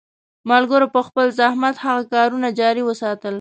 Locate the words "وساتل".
2.85-3.29